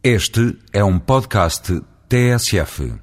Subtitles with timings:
[0.00, 2.94] Este é um podcast TSF.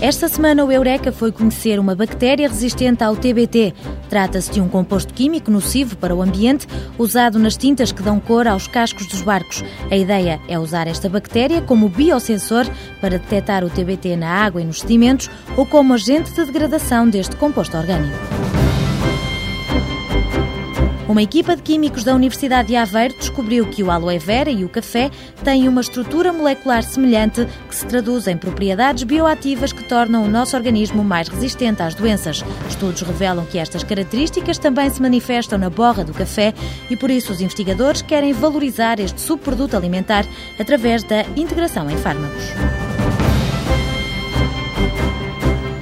[0.00, 3.74] Esta semana o Eureka foi conhecer uma bactéria resistente ao TBT.
[4.08, 8.46] Trata-se de um composto químico nocivo para o ambiente usado nas tintas que dão cor
[8.46, 9.64] aos cascos dos barcos.
[9.90, 12.66] A ideia é usar esta bactéria como biosensor
[13.00, 17.34] para detectar o TBT na água e nos sedimentos ou como agente de degradação deste
[17.34, 18.61] composto orgânico.
[21.12, 24.68] Uma equipa de químicos da Universidade de Aveiro descobriu que o aloe vera e o
[24.68, 25.10] café
[25.44, 30.56] têm uma estrutura molecular semelhante que se traduz em propriedades bioativas que tornam o nosso
[30.56, 32.42] organismo mais resistente às doenças.
[32.66, 36.54] Estudos revelam que estas características também se manifestam na borra do café
[36.88, 40.24] e por isso os investigadores querem valorizar este subproduto alimentar
[40.58, 42.42] através da integração em fármacos.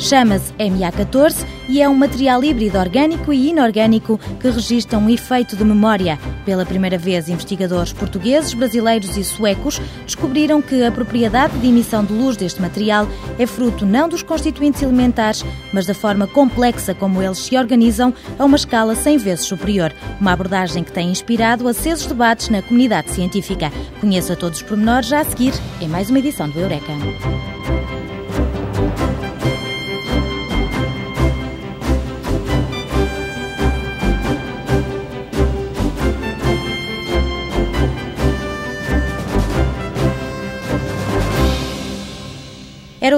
[0.01, 5.63] Chama-se MA14 e é um material híbrido orgânico e inorgânico que registra um efeito de
[5.63, 6.19] memória.
[6.47, 12.15] Pela primeira vez, investigadores portugueses, brasileiros e suecos descobriram que a propriedade de emissão de
[12.15, 13.07] luz deste material
[13.39, 18.45] é fruto não dos constituintes elementares, mas da forma complexa como eles se organizam a
[18.47, 19.93] uma escala 100 vezes superior.
[20.19, 23.71] Uma abordagem que tem inspirado acesos debates na comunidade científica.
[24.01, 26.93] Conheça todos os pormenores já a seguir em mais uma edição do Eureka.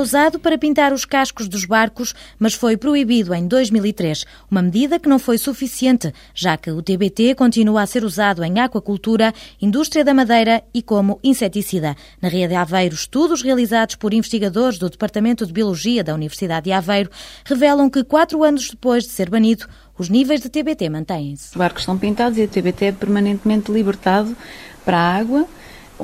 [0.03, 5.09] Usado para pintar os cascos dos barcos, mas foi proibido em 2003, uma medida que
[5.09, 10.13] não foi suficiente, já que o TBT continua a ser usado em aquacultura, indústria da
[10.13, 11.97] madeira e como inseticida.
[12.21, 16.73] Na Ria de Aveiro, estudos realizados por investigadores do Departamento de Biologia da Universidade de
[16.73, 17.11] Aveiro
[17.45, 21.51] revelam que quatro anos depois de ser banido, os níveis de TBT mantêm-se.
[21.51, 24.37] Os barcos são pintados e o TBT é permanentemente libertado
[24.85, 25.47] para a água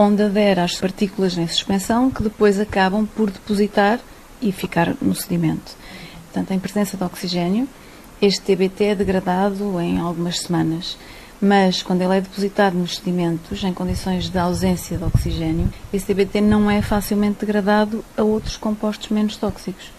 [0.01, 3.99] onde adere às partículas em suspensão que depois acabam por depositar
[4.41, 5.77] e ficar no sedimento.
[6.27, 7.69] Portanto, em presença de oxigênio,
[8.23, 10.97] este TBT é degradado em algumas semanas.
[11.41, 16.43] Mas quando ele é depositado nos sedimentos, em condições de ausência de oxigênio, esse TBT
[16.43, 19.91] não é facilmente degradado a outros compostos menos tóxicos.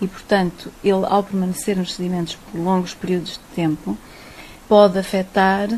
[0.00, 3.98] E, portanto, ele, ao permanecer nos sedimentos por longos períodos de tempo,
[4.68, 5.68] pode afetar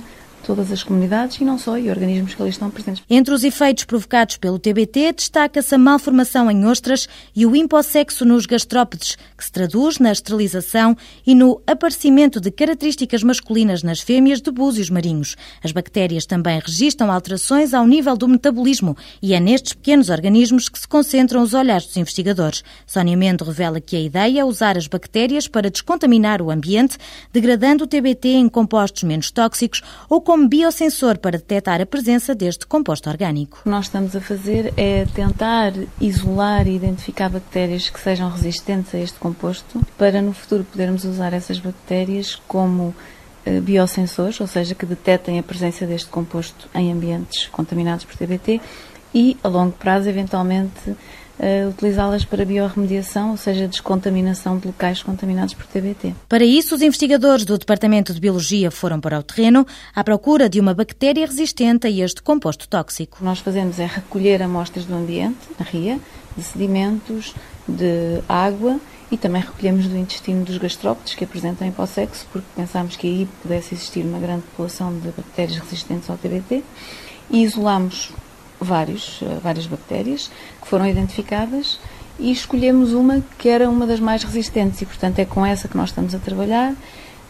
[0.44, 3.02] todas as comunidades e não só, e organismos que ali estão presentes.
[3.08, 8.46] Entre os efeitos provocados pelo TBT, destaca-se a malformação em ostras e o impossexo nos
[8.46, 10.96] gastrópodes, que se traduz na esterilização
[11.26, 15.36] e no aparecimento de características masculinas nas fêmeas de búzios marinhos.
[15.62, 20.78] As bactérias também registram alterações ao nível do metabolismo e é nestes pequenos organismos que
[20.78, 22.62] se concentram os olhares dos investigadores.
[22.86, 26.96] Sónia Mendo revela que a ideia é usar as bactérias para descontaminar o ambiente,
[27.32, 32.64] degradando o TBT em compostos menos tóxicos ou como biosensor para detectar a presença deste
[32.64, 33.58] composto orgânico.
[33.58, 38.94] O que nós estamos a fazer é tentar isolar e identificar bactérias que sejam resistentes
[38.94, 42.94] a este composto para no futuro podermos usar essas bactérias como
[43.44, 48.60] uh, biosensores, ou seja, que detectem a presença deste composto em ambientes contaminados por TBT
[49.12, 50.94] e, a longo prazo, eventualmente,
[51.40, 56.14] uh, utilizá-las para biorremediação, ou seja, descontaminação de locais contaminados por TBT.
[56.28, 60.60] Para isso, os investigadores do Departamento de Biologia foram para o terreno à procura de
[60.60, 63.16] uma bactéria resistente a este composto tóxico.
[63.16, 65.98] O que nós fazemos é recolher amostras do ambiente, na ria,
[66.36, 67.34] de sedimentos,
[67.66, 68.78] de água
[69.10, 73.74] e também recolhemos do intestino dos gastrópodes que apresentam hipossexo, porque pensámos que aí pudesse
[73.74, 76.62] existir uma grande população de bactérias resistentes ao TBT
[77.28, 78.12] e isolamos
[78.60, 81.78] vários, eh, várias bactérias que foram identificadas
[82.18, 85.76] e escolhemos uma que era uma das mais resistentes e, portanto, é com essa que
[85.76, 86.74] nós estamos a trabalhar.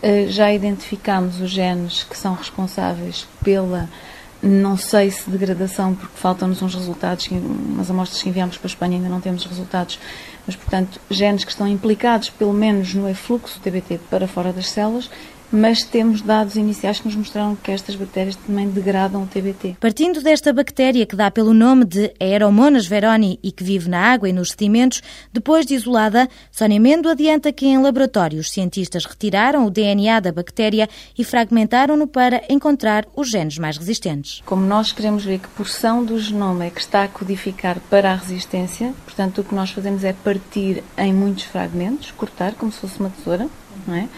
[0.03, 3.89] Eh, já identificámos os genes que são responsáveis pela,
[4.43, 8.97] não sei se degradação, porque faltam-nos uns resultados, umas amostras que enviamos para a Espanha
[8.97, 9.99] ainda não temos resultados,
[10.47, 15.11] mas, portanto, genes que estão implicados, pelo menos, no efluxo TBT para fora das células
[15.53, 19.77] mas temos dados iniciais que nos mostraram que estas bactérias também degradam o TBT.
[19.81, 24.29] Partindo desta bactéria que dá pelo nome de Aeromonas veroni e que vive na água
[24.29, 25.03] e nos sedimentos,
[25.33, 30.33] depois de isolada, Sónia Mendo adianta que em laboratório os cientistas retiraram o DNA da
[30.33, 30.89] bactéria
[31.19, 34.43] e fragmentaram-no para encontrar os genes mais resistentes.
[34.47, 38.15] Como nós queremos ver que porção do genoma é que está a codificar para a
[38.15, 43.01] resistência, portanto o que nós fazemos é partir em muitos fragmentos, cortar como se fosse
[43.01, 43.49] uma tesoura,
[43.87, 44.09] não é?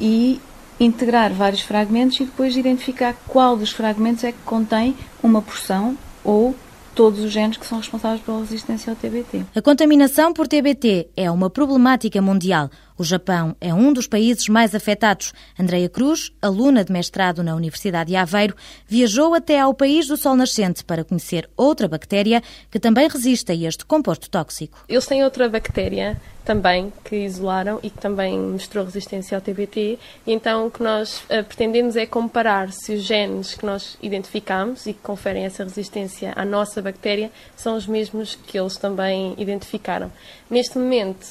[0.00, 0.40] E
[0.78, 6.54] integrar vários fragmentos e depois identificar qual dos fragmentos é que contém uma porção ou
[6.94, 9.44] todos os genes que são responsáveis pela resistência ao TBT.
[9.54, 12.70] A contaminação por TBT é uma problemática mundial.
[12.98, 15.34] O Japão é um dos países mais afetados.
[15.58, 18.56] Andreia Cruz, aluna de mestrado na Universidade de Aveiro,
[18.86, 23.54] viajou até ao país do sol nascente para conhecer outra bactéria que também resiste a
[23.54, 24.84] este composto tóxico.
[24.88, 29.98] Eles têm outra bactéria também que isolaram e que também mostrou resistência ao TBT.
[30.26, 34.94] Então o que nós uh, pretendemos é comparar se os genes que nós identificamos e
[34.94, 40.10] que conferem essa resistência à nossa bactéria são os mesmos que eles também identificaram.
[40.48, 41.26] Neste momento,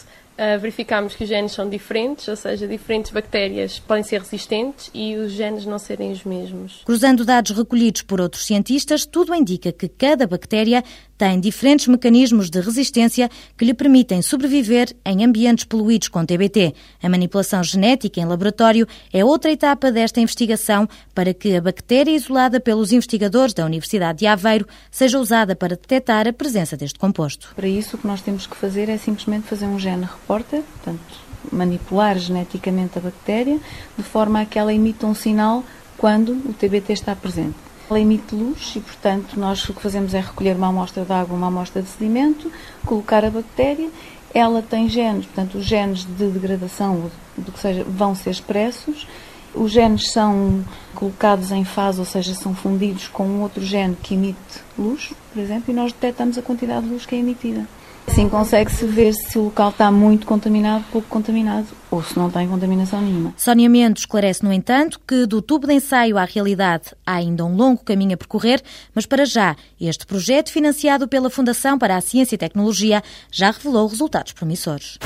[0.59, 5.31] Verificamos que os genes são diferentes, ou seja, diferentes bactérias podem ser resistentes e os
[5.31, 6.81] genes não serem os mesmos.
[6.85, 10.83] Cruzando dados recolhidos por outros cientistas, tudo indica que cada bactéria
[11.17, 16.73] tem diferentes mecanismos de resistência que lhe permitem sobreviver em ambientes poluídos com TBT.
[17.01, 22.59] A manipulação genética em laboratório é outra etapa desta investigação para que a bactéria isolada
[22.59, 27.53] pelos investigadores da Universidade de Aveiro seja usada para detectar a presença deste composto.
[27.55, 31.25] Para isso, o que nós temos que fazer é simplesmente fazer um gene reporter, portanto,
[31.51, 33.59] manipular geneticamente a bactéria
[33.97, 35.63] de forma a que ela emita um sinal
[35.97, 37.55] quando o TBT está presente.
[37.89, 41.35] Ela emite luz e, portanto, nós o que fazemos é recolher uma amostra de água,
[41.35, 42.51] uma amostra de sedimento,
[42.85, 43.89] colocar a bactéria.
[44.33, 49.07] Ela tem genes, portanto, os genes de degradação, do que seja, vão ser expressos.
[49.53, 54.15] Os genes são colocados em fase, ou seja, são fundidos com um outro gene que
[54.15, 54.37] emite
[54.77, 57.65] luz, por exemplo, e nós detectamos a quantidade de luz que é emitida.
[58.07, 62.47] Assim consegue-se ver se o local está muito contaminado, pouco contaminado ou se não tem
[62.47, 63.33] contaminação nenhuma.
[63.35, 67.55] Sónia Mendes esclarece, no entanto, que do tubo de ensaio à realidade há ainda um
[67.55, 68.61] longo caminho a percorrer,
[68.93, 73.87] mas para já este projeto, financiado pela Fundação para a Ciência e Tecnologia, já revelou
[73.87, 74.97] resultados promissores.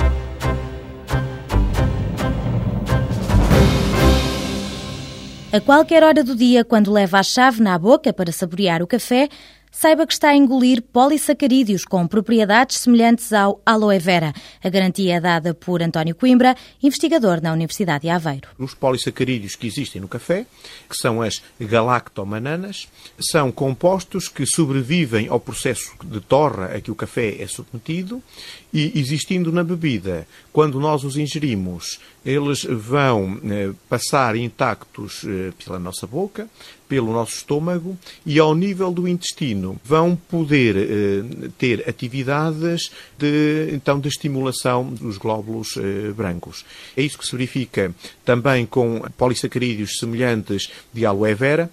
[5.52, 9.28] A qualquer hora do dia, quando leva a chave na boca para saborear o café,
[9.72, 14.34] saiba que está a engolir polissacarídeos com propriedades semelhantes ao aloe vera.
[14.64, 18.50] A garantia é dada por António Coimbra, investigador na Universidade de Aveiro.
[18.58, 20.46] Os polissacarídeos que existem no café,
[20.90, 22.88] que são as galactomananas,
[23.20, 28.22] são compostos que sobrevivem ao processo de torra a que o café é submetido
[28.74, 35.80] e, existindo na bebida, quando nós os ingerimos, eles vão eh, passar intactos eh, pela
[35.80, 36.48] nossa boca,
[36.90, 37.96] pelo nosso estômago
[38.26, 45.18] e ao nível do intestino vão poder eh, ter atividades de, então, de estimulação dos
[45.18, 46.66] glóbulos eh, brancos.
[46.98, 47.94] É isso que se verifica
[48.26, 51.70] também com polissacarídeos semelhantes de aloe vera,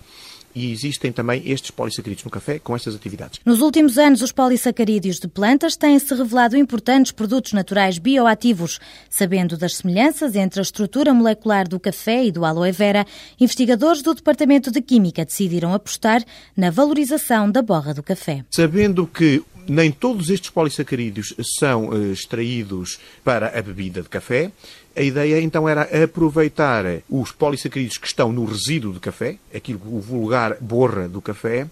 [0.56, 3.38] e existem também estes polissacarídeos no café com estas atividades.
[3.44, 8.80] Nos últimos anos, os polissacarídeos de plantas têm-se revelado importantes produtos naturais bioativos.
[9.10, 13.04] Sabendo das semelhanças entre a estrutura molecular do café e do aloe vera,
[13.38, 16.24] investigadores do Departamento de Química decidiram apostar
[16.56, 18.42] na valorização da borra do café.
[18.50, 24.50] Sabendo que nem todos estes polissacarídeos são uh, extraídos para a bebida de café.
[24.96, 30.00] A ideia então era aproveitar os polissacarídeos que estão no resíduo do café, aquilo o
[30.00, 31.66] vulgar borra do café,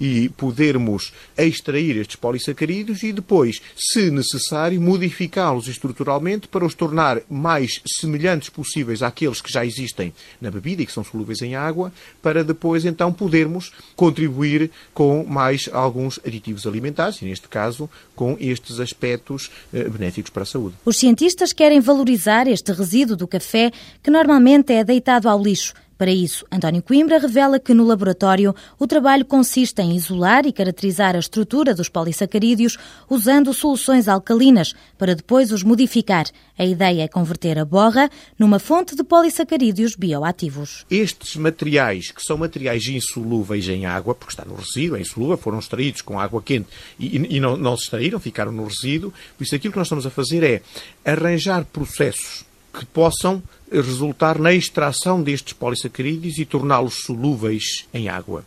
[0.00, 7.80] e podermos extrair estes polissacarídeos e depois, se necessário, modificá-los estruturalmente para os tornar mais
[8.00, 12.44] semelhantes possíveis àqueles que já existem na bebida e que são solúveis em água, para
[12.44, 19.50] depois então podermos contribuir com mais alguns aditivos alimentares, e neste caso com estes aspectos
[19.72, 20.76] eh, benéficos para a saúde.
[20.84, 23.70] Os cientistas querem valorizar este resíduo do café
[24.02, 28.86] que normalmente é deitado ao lixo para isso, António Coimbra revela que no laboratório o
[28.86, 32.76] trabalho consiste em isolar e caracterizar a estrutura dos polissacarídeos
[33.08, 36.26] usando soluções alcalinas para depois os modificar.
[36.58, 40.84] A ideia é converter a borra numa fonte de polissacarídeos bioativos.
[40.90, 45.58] Estes materiais, que são materiais insolúveis em água, porque está no resíduo, é insolúvel, foram
[45.58, 49.12] extraídos com água quente e, e não, não se extraíram, ficaram no resíduo.
[49.36, 50.62] Por isso, aquilo que nós estamos a fazer é
[51.04, 52.45] arranjar processos
[52.76, 53.42] que possam
[53.72, 58.44] resultar na extração destes polissacarídeos e torná-los solúveis em água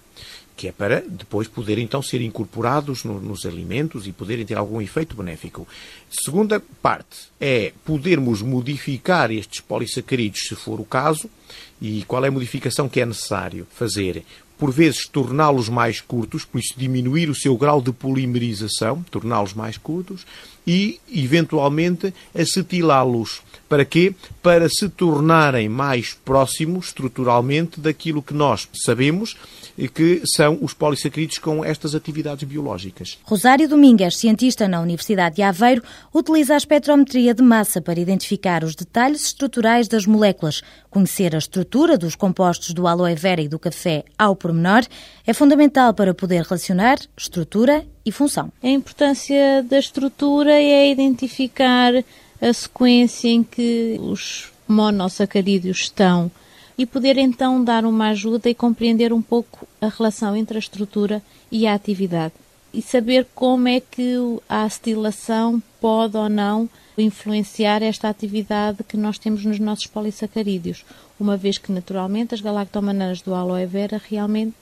[0.60, 4.82] que é para depois poderem então ser incorporados no, nos alimentos e poderem ter algum
[4.82, 5.66] efeito benéfico.
[6.12, 11.30] Segunda parte é podermos modificar estes polissacarídeos, se for o caso,
[11.82, 14.26] e qual é a modificação que é necessário fazer?
[14.60, 19.78] Por vezes torná-los mais curtos, por isso diminuir o seu grau de polimerização, torná-los mais
[19.78, 20.26] curtos,
[20.68, 24.14] e eventualmente acetilá-los para quê?
[24.42, 29.36] Para se tornarem mais próximos estruturalmente daquilo que nós sabemos
[29.88, 33.18] que são os polissacarídeos com estas atividades biológicas.
[33.24, 38.76] Rosário Domingues, cientista na Universidade de Aveiro, utiliza a espectrometria de massa para identificar os
[38.76, 40.62] detalhes estruturais das moléculas.
[40.90, 44.84] Conhecer a estrutura dos compostos do aloe vera e do café ao pormenor
[45.26, 48.52] é fundamental para poder relacionar estrutura e função.
[48.64, 51.94] A importância da estrutura é identificar
[52.42, 56.32] a sequência em que os monossacarídeos estão
[56.78, 61.22] e poder então dar uma ajuda e compreender um pouco a relação entre a estrutura
[61.52, 62.34] e a atividade
[62.74, 64.16] e saber como é que
[64.48, 70.86] a acetilação pode ou não influenciar esta atividade que nós temos nos nossos polissacarídeos,
[71.20, 74.56] uma vez que naturalmente as galactomananas do aloe vera realmente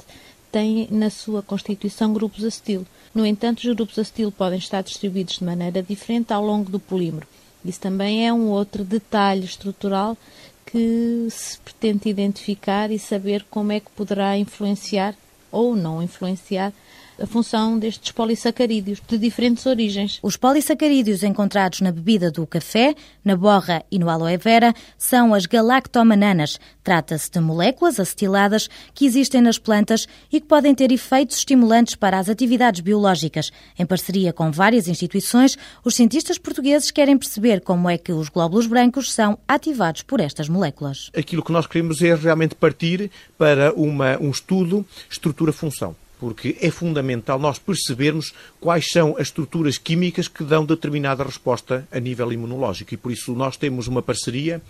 [0.51, 2.85] têm na sua constituição grupos acetil.
[3.13, 7.27] No entanto, os grupos acetil podem estar distribuídos de maneira diferente ao longo do polímero.
[7.65, 10.17] Isso também é um outro detalhe estrutural
[10.65, 15.15] que se pretende identificar e saber como é que poderá influenciar
[15.51, 16.73] ou não influenciar
[17.21, 20.19] a função destes polissacarídeos de diferentes origens.
[20.21, 25.45] Os polissacarídeos encontrados na bebida do café, na borra e no aloe vera são as
[25.45, 26.59] galactomananas.
[26.83, 32.19] Trata-se de moléculas acetiladas que existem nas plantas e que podem ter efeitos estimulantes para
[32.19, 33.51] as atividades biológicas.
[33.77, 38.67] Em parceria com várias instituições, os cientistas portugueses querem perceber como é que os glóbulos
[38.67, 41.09] brancos são ativados por estas moléculas.
[41.17, 47.39] Aquilo que nós queremos é realmente partir para uma, um estudo estrutura-função porque é fundamental
[47.39, 52.93] nós percebermos quais são as estruturas químicas que dão determinada resposta a nível imunológico.
[52.93, 54.61] E por isso nós temos uma parceria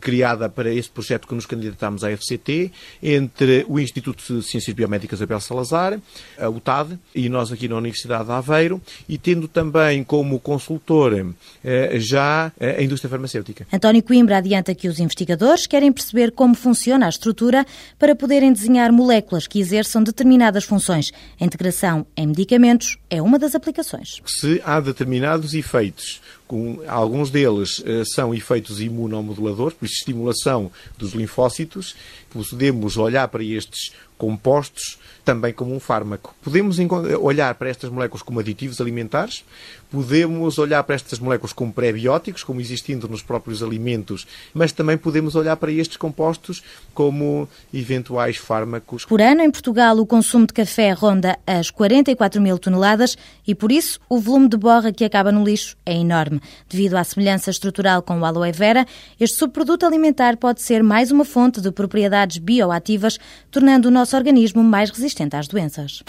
[0.00, 5.20] criada para esse projeto que nos candidatámos à FCT, entre o Instituto de Ciências Biomédicas
[5.22, 6.00] Abel Salazar,
[6.38, 11.98] a UTAD, e nós aqui na Universidade de Aveiro, e tendo também como consultor eh,
[11.98, 13.66] já a indústria farmacêutica.
[13.72, 17.66] António Coimbra adianta que os investigadores querem perceber como funciona a estrutura
[17.98, 21.12] para poderem desenhar moléculas que exerçam determinadas funções.
[21.40, 24.20] A integração em medicamentos é uma das aplicações.
[24.24, 31.94] Se há determinados efeitos com, alguns deles uh, são efeitos imunomoduladores, por estimulação dos linfócitos.
[32.28, 36.34] Podemos olhar para estes compostos também como um fármaco.
[36.42, 36.76] Podemos
[37.20, 39.44] olhar para estas moléculas como aditivos alimentares,
[39.90, 45.34] podemos olhar para estas moléculas como pré-bióticos, como existindo nos próprios alimentos, mas também podemos
[45.34, 46.62] olhar para estes compostos
[46.92, 49.04] como eventuais fármacos.
[49.06, 53.72] Por ano, em Portugal, o consumo de café ronda as 44 mil toneladas e, por
[53.72, 56.40] isso, o volume de borra que acaba no lixo é enorme.
[56.68, 58.86] Devido à semelhança estrutural com o aloe vera,
[59.18, 63.18] este subproduto alimentar pode ser mais uma fonte de propriedades bioativas,
[63.50, 66.02] tornando o nosso organismo mais resistente às doenças.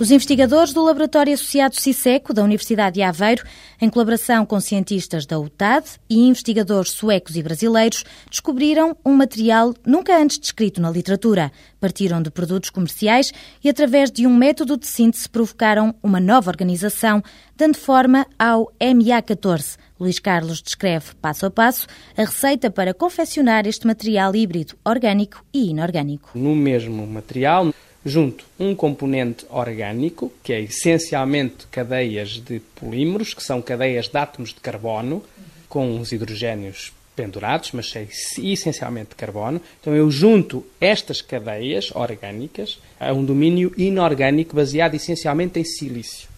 [0.00, 3.44] Os investigadores do Laboratório Associado CISECO da Universidade de Aveiro,
[3.78, 10.16] em colaboração com cientistas da UTAD e investigadores suecos e brasileiros, descobriram um material nunca
[10.16, 11.52] antes descrito na literatura.
[11.78, 13.30] Partiram de produtos comerciais
[13.62, 17.22] e, através de um método de síntese, provocaram uma nova organização,
[17.54, 19.76] dando forma ao MA14.
[20.00, 25.68] Luís Carlos descreve passo a passo a receita para confeccionar este material híbrido orgânico e
[25.68, 26.30] inorgânico.
[26.34, 27.70] No mesmo material,
[28.04, 34.50] junto um componente orgânico, que é essencialmente cadeias de polímeros, que são cadeias de átomos
[34.50, 35.22] de carbono,
[35.68, 38.06] com os hidrogénios pendurados, mas é
[38.38, 39.60] essencialmente de carbono.
[39.80, 46.28] Então eu junto estas cadeias orgânicas a um domínio inorgânico baseado essencialmente em silício.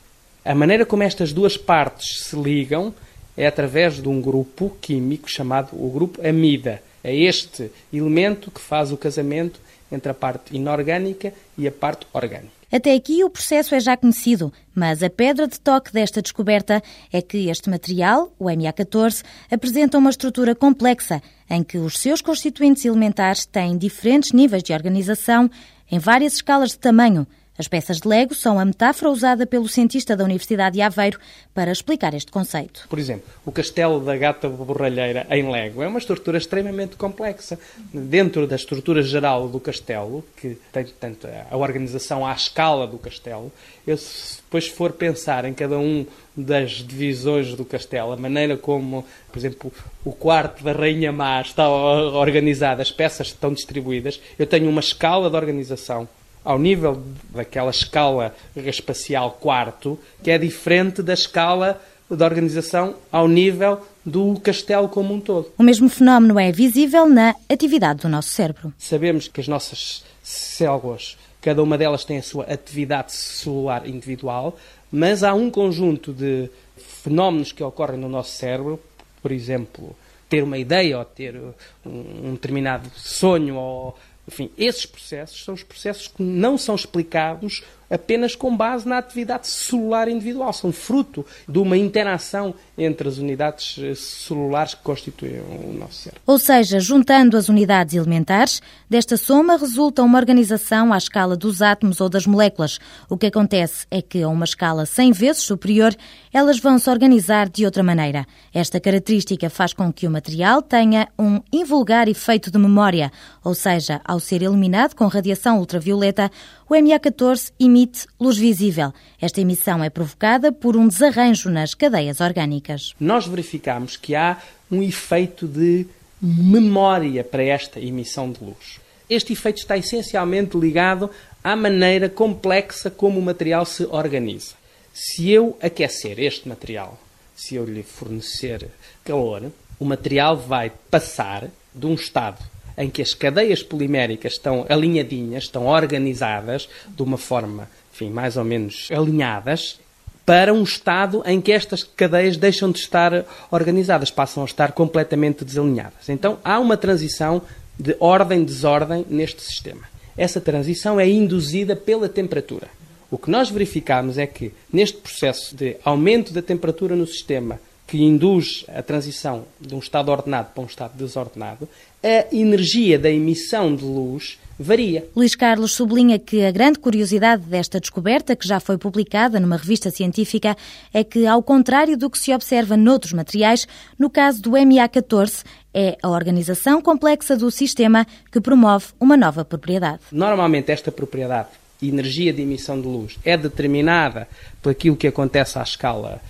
[0.44, 2.92] A maneira como estas duas partes se ligam
[3.36, 6.82] é através de um grupo químico chamado o grupo amida.
[7.04, 9.60] É este elemento que faz o casamento
[9.92, 12.62] entre a parte inorgânica e a parte orgânica.
[12.72, 16.82] Até aqui o processo é já conhecido, mas a pedra de toque desta descoberta
[17.12, 22.86] é que este material, o MA14, apresenta uma estrutura complexa em que os seus constituintes
[22.86, 25.50] elementares têm diferentes níveis de organização
[25.90, 27.26] em várias escalas de tamanho,
[27.62, 31.20] as peças de Lego são a metáfora usada pelo cientista da Universidade de Aveiro
[31.54, 32.88] para explicar este conceito.
[32.88, 37.56] Por exemplo, o castelo da gata borralheira em Lego é uma estrutura extremamente complexa.
[37.94, 43.52] Dentro da estrutura geral do castelo, que tem tanto a organização à escala do castelo,
[43.86, 46.04] eu se depois for pensar em cada um
[46.36, 49.72] das divisões do castelo, a maneira como, por exemplo,
[50.04, 55.30] o quarto da Rainha Má está organizado, as peças estão distribuídas, eu tenho uma escala
[55.30, 56.08] de organização
[56.44, 61.80] ao nível daquela escala espacial quarto, que é diferente da escala
[62.10, 65.50] da organização ao nível do castelo como um todo.
[65.56, 68.72] O mesmo fenómeno é visível na atividade do nosso cérebro.
[68.78, 74.56] Sabemos que as nossas células, cada uma delas tem a sua atividade celular individual,
[74.90, 78.78] mas há um conjunto de fenómenos que ocorrem no nosso cérebro,
[79.22, 79.96] por exemplo,
[80.28, 81.40] ter uma ideia ou ter
[81.84, 87.62] um determinado sonho ou enfim, esses processos são os processos que não são explicados
[87.92, 90.52] apenas com base na atividade celular individual.
[90.52, 96.22] São fruto de uma interação entre as unidades eh, celulares que constituem o nosso cérebro.
[96.26, 102.00] Ou seja, juntando as unidades elementares, desta soma resulta uma organização à escala dos átomos
[102.00, 102.78] ou das moléculas.
[103.10, 105.94] O que acontece é que, a uma escala 100 vezes superior,
[106.32, 108.26] elas vão se organizar de outra maneira.
[108.54, 113.12] Esta característica faz com que o material tenha um invulgar efeito de memória,
[113.44, 116.30] ou seja, ao ser eliminado com radiação ultravioleta,
[116.68, 117.81] o MA14 emite
[118.20, 118.92] luz visível.
[119.20, 122.94] Esta emissão é provocada por um desarranjo nas cadeias orgânicas.
[122.98, 124.38] Nós verificamos que há
[124.70, 125.86] um efeito de
[126.20, 128.80] memória para esta emissão de luz.
[129.08, 131.10] Este efeito está essencialmente ligado
[131.42, 134.54] à maneira complexa como o material se organiza.
[134.94, 136.98] Se eu aquecer este material,
[137.34, 138.68] se eu lhe fornecer
[139.04, 145.44] calor, o material vai passar de um estado em que as cadeias poliméricas estão alinhadinhas,
[145.44, 149.80] estão organizadas de uma forma, enfim, mais ou menos alinhadas,
[150.24, 155.44] para um estado em que estas cadeias deixam de estar organizadas, passam a estar completamente
[155.44, 156.08] desalinhadas.
[156.08, 157.42] Então há uma transição
[157.78, 159.82] de ordem-desordem neste sistema.
[160.16, 162.68] Essa transição é induzida pela temperatura.
[163.10, 167.60] O que nós verificamos é que, neste processo de aumento da temperatura no sistema,
[167.92, 171.68] que induz a transição de um estado ordenado para um estado desordenado,
[172.02, 175.06] a energia da emissão de luz varia.
[175.14, 179.90] Luís Carlos sublinha que a grande curiosidade desta descoberta, que já foi publicada numa revista
[179.90, 180.56] científica,
[180.90, 183.68] é que, ao contrário do que se observa noutros materiais,
[183.98, 185.44] no caso do MA14,
[185.74, 190.00] é a organização complexa do sistema que promove uma nova propriedade.
[190.10, 191.48] Normalmente, esta propriedade
[191.82, 194.26] energia de emissão de luz é determinada
[194.62, 196.22] por aquilo que acontece à escala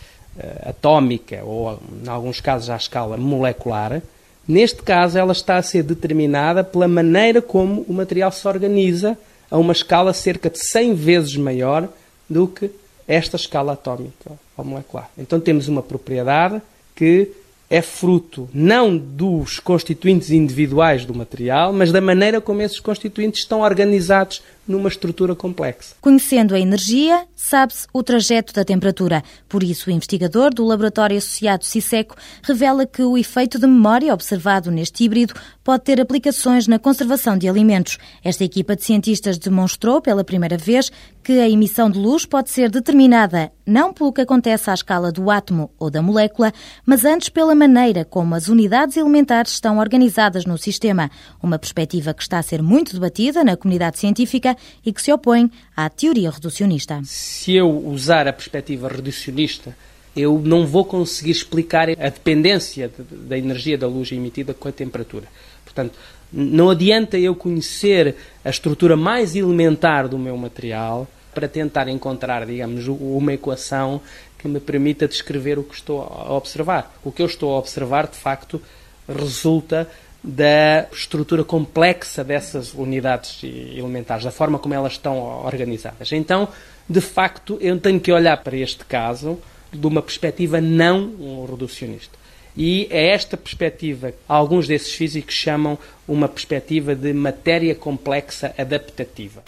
[0.65, 4.03] atómica ou, em alguns casos, à escala molecular,
[4.47, 9.19] neste caso ela está a ser determinada pela maneira como o material se organiza
[9.51, 11.89] a uma escala cerca de 100 vezes maior
[12.29, 12.71] do que
[13.07, 15.11] esta escala atómica ou molecular.
[15.19, 16.63] Então temos uma propriedade
[16.97, 17.31] que
[17.69, 23.61] é fruto não dos constituintes individuais do material, mas da maneira como esses constituintes estão
[23.61, 25.95] organizados numa estrutura complexa.
[26.01, 29.23] Conhecendo a energia, sabe-se o trajeto da temperatura.
[29.49, 34.71] Por isso, o investigador do Laboratório Associado CISECO revela que o efeito de memória observado
[34.71, 37.99] neste híbrido pode ter aplicações na conservação de alimentos.
[38.23, 40.91] Esta equipa de cientistas demonstrou pela primeira vez
[41.23, 45.31] que a emissão de luz pode ser determinada não pelo que acontece à escala do
[45.31, 46.53] átomo ou da molécula,
[46.85, 51.11] mas antes pela maneira como as unidades elementares estão organizadas no sistema.
[51.41, 54.52] Uma perspectiva que está a ser muito debatida na comunidade científica
[54.85, 57.01] e que se opõe à teoria reducionista.
[57.05, 59.77] Se eu usar a perspectiva reducionista,
[60.15, 65.27] eu não vou conseguir explicar a dependência da energia da luz emitida com a temperatura.
[65.65, 65.99] Portanto,
[66.33, 72.87] não adianta eu conhecer a estrutura mais elementar do meu material para tentar encontrar, digamos,
[72.89, 74.01] uma equação
[74.39, 76.95] que me permita descrever o que estou a observar.
[77.05, 78.61] O que eu estou a observar, de facto,
[79.09, 79.89] resulta
[80.23, 86.13] da estrutura complexa dessas unidades elementares, da forma como elas estão organizadas.
[86.13, 86.49] Então,
[86.89, 89.39] de facto, eu tenho que olhar para este caso
[89.73, 92.23] de uma perspectiva não reducionista.
[92.57, 99.43] E é esta perspectiva, alguns desses físicos chamam uma perspectiva de matéria complexa adaptativa.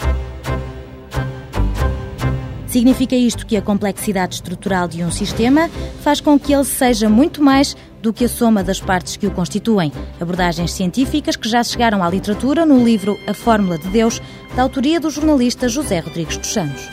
[2.66, 5.70] Significa isto que a complexidade estrutural de um sistema
[6.02, 9.30] faz com que ele seja muito mais do que a soma das partes que o
[9.30, 9.90] constituem.
[10.20, 14.20] Abordagens científicas que já chegaram à literatura no livro A Fórmula de Deus,
[14.54, 16.90] da autoria do jornalista José Rodrigues dos Santos.